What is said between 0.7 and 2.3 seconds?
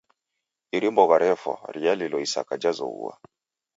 iri mbogha refwa rialilo